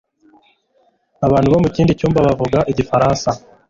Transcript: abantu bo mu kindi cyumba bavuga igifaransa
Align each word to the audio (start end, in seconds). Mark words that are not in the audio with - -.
abantu 1.25 1.51
bo 1.53 1.59
mu 1.63 1.69
kindi 1.75 1.97
cyumba 1.99 2.25
bavuga 2.27 2.59
igifaransa 2.71 3.29